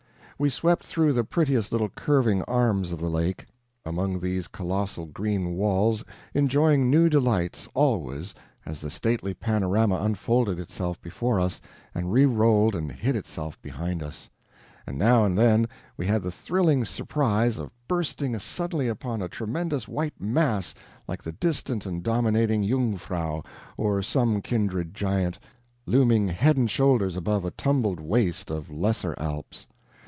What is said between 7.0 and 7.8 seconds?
delights,